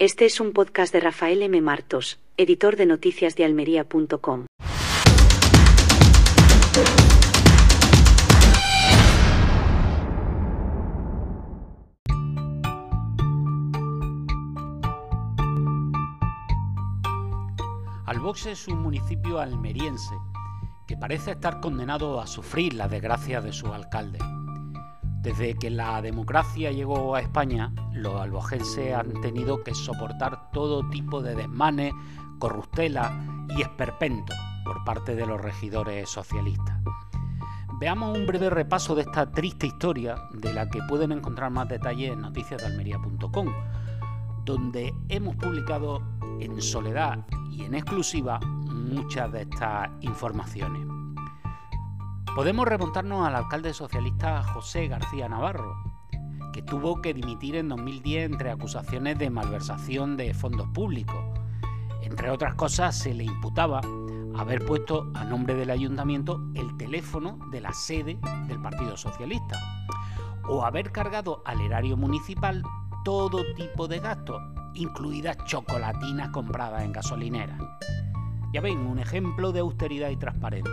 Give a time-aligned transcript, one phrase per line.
[0.00, 1.60] Este es un podcast de Rafael M.
[1.60, 4.46] Martos, editor de noticias de almería.com.
[18.06, 20.14] Albox es un municipio almeriense
[20.86, 24.20] que parece estar condenado a sufrir las desgracias de su alcalde.
[25.22, 31.20] Desde que la democracia llegó a España, los albojenses han tenido que soportar todo tipo
[31.20, 31.92] de desmanes,
[32.38, 34.34] corruptela y esperpento
[34.64, 36.78] por parte de los regidores socialistas.
[37.80, 42.12] Veamos un breve repaso de esta triste historia, de la que pueden encontrar más detalles
[42.12, 43.52] en noticiasdealmería.com,
[44.44, 46.02] donde hemos publicado
[46.40, 50.86] en soledad y en exclusiva muchas de estas informaciones.
[52.34, 55.87] Podemos remontarnos al alcalde socialista José García Navarro,
[56.62, 61.24] tuvo que dimitir en 2010 entre acusaciones de malversación de fondos públicos.
[62.02, 63.80] Entre otras cosas, se le imputaba
[64.36, 69.58] haber puesto a nombre del ayuntamiento el teléfono de la sede del Partido Socialista
[70.48, 72.62] o haber cargado al erario municipal
[73.04, 74.42] todo tipo de gastos,
[74.74, 77.60] incluidas chocolatinas compradas en gasolineras.
[78.52, 80.72] Ya ven, un ejemplo de austeridad y transparencia.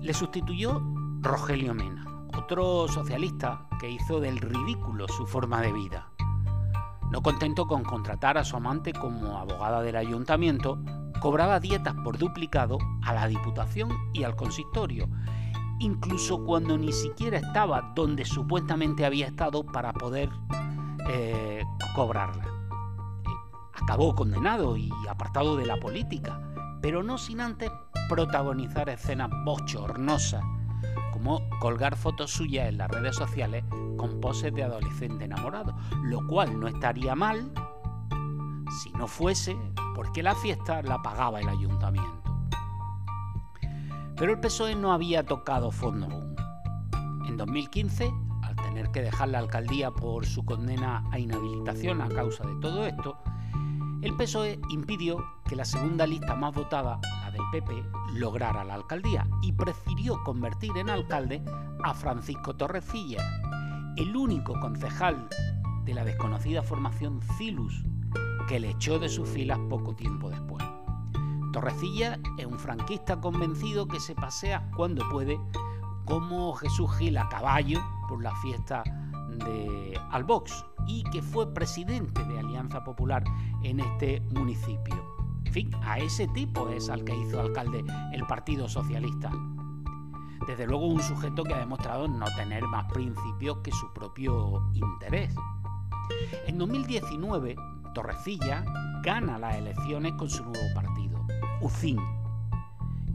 [0.00, 0.82] Le sustituyó
[1.20, 2.04] Rogelio Mena,
[2.36, 6.08] otro socialista que hizo del ridículo su forma de vida.
[7.10, 10.78] No contento con contratar a su amante como abogada del ayuntamiento,
[11.20, 15.08] cobraba dietas por duplicado a la Diputación y al consistorio,
[15.78, 20.30] incluso cuando ni siquiera estaba donde supuestamente había estado para poder
[21.10, 21.62] eh,
[21.94, 22.46] cobrarla.
[23.74, 26.40] Acabó condenado y apartado de la política,
[26.80, 27.70] pero no sin antes
[28.08, 30.42] protagonizar escenas bochornosas,
[31.60, 33.64] colgar fotos suyas en las redes sociales
[33.96, 37.52] con poses de adolescente enamorado, lo cual no estaría mal
[38.82, 39.56] si no fuese
[39.94, 42.22] porque la fiesta la pagaba el ayuntamiento.
[44.16, 46.36] Pero el PSOE no había tocado fondo aún.
[47.26, 52.44] En 2015, al tener que dejar la alcaldía por su condena a inhabilitación a causa
[52.46, 53.18] de todo esto,
[54.02, 59.28] el PSOE impidió que la segunda lista más votada, la del PP, lograra la alcaldía
[59.42, 61.40] y prefirió convertir en alcalde
[61.84, 63.22] a Francisco Torrecilla,
[63.96, 65.28] el único concejal
[65.84, 67.84] de la desconocida formación Cilus,
[68.48, 70.64] que le echó de sus filas poco tiempo después.
[71.52, 75.38] Torrecilla es un franquista convencido que se pasea cuando puede,
[76.06, 78.82] como Jesús Gil a caballo por la fiesta
[79.38, 83.24] de Albox y que fue presidente de Alianza Popular
[83.62, 84.94] en este municipio.
[85.44, 89.30] En fin, a ese tipo es al que hizo alcalde el Partido Socialista.
[90.46, 95.34] Desde luego un sujeto que ha demostrado no tener más principios que su propio interés.
[96.46, 97.54] En 2019,
[97.94, 98.64] Torrecilla
[99.02, 101.26] gana las elecciones con su nuevo partido,
[101.60, 101.98] UCIN,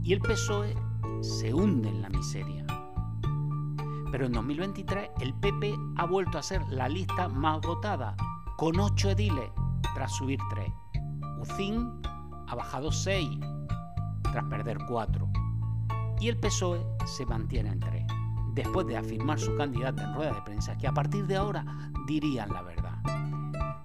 [0.02, 0.74] y el PSOE
[1.20, 2.64] se hunde en la miseria.
[4.10, 8.16] Pero en 2023 el PP ha vuelto a ser la lista más votada,
[8.56, 9.50] con 8 ediles
[9.94, 10.72] tras subir 3.
[11.40, 12.00] UCIN
[12.48, 13.38] ha bajado 6
[14.32, 15.28] tras perder 4.
[16.20, 18.06] Y el PSOE se mantiene en 3,
[18.54, 21.64] después de afirmar su candidata en rueda de prensa que a partir de ahora
[22.06, 22.98] dirían la verdad.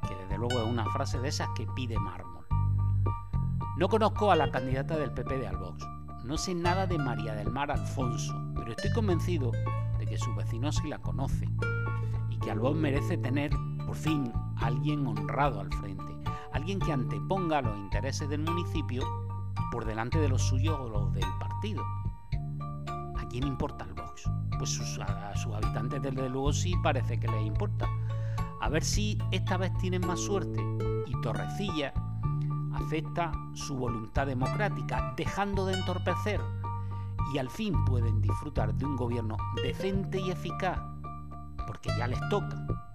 [0.07, 2.45] Que desde luego es una frase de esas que pide mármol.
[3.77, 5.85] No conozco a la candidata del PP de Albox.
[6.23, 9.51] No sé nada de María del Mar Alfonso, pero estoy convencido
[10.13, 11.49] que su vecino sí la conoce
[12.29, 13.49] y que Albón merece tener,
[13.83, 16.13] por fin, alguien honrado al frente,
[16.51, 19.01] alguien que anteponga los intereses del municipio
[19.71, 21.83] por delante de los suyos o los del partido.
[23.17, 23.95] ¿A quién importa el?
[24.59, 27.89] Pues a sus habitantes desde luego sí parece que les importa.
[28.61, 30.61] A ver si esta vez tienen más suerte
[31.07, 31.91] y Torrecilla
[32.75, 36.39] acepta su voluntad democrática, dejando de entorpecer
[37.33, 40.79] y al fin pueden disfrutar de un gobierno decente y eficaz,
[41.67, 42.92] porque ya les toca.